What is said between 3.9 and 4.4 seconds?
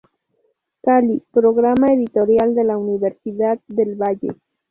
Valle.